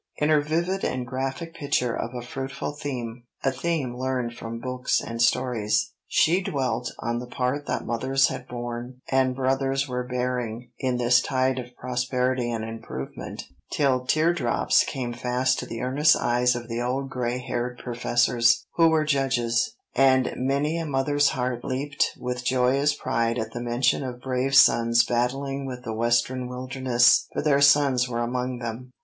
[0.17, 4.99] In her vivid and graphic picture of a fruitful theme (a theme learned from books
[4.99, 10.71] and stories), she dwelt on the part that mothers had borne, and brothers were bearing,
[10.79, 16.15] in this tide of prosperity and improvement, till tear drops came fast to the earnest
[16.15, 21.63] eyes of the old gray haired professors, who were judges, and many a mother's heart
[21.63, 27.27] leaped with joyous pride at the mention of brave sons battling with the Western wilderness,
[27.33, 28.91] for their sons were among them.